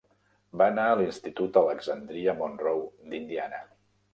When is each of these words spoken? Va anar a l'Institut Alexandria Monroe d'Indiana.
Va 0.61 0.67
anar 0.71 0.85
a 0.93 0.95
l'Institut 1.01 1.59
Alexandria 1.63 2.35
Monroe 2.41 3.13
d'Indiana. 3.13 3.63